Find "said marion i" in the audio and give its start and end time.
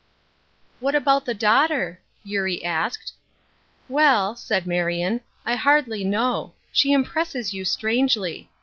4.35-5.53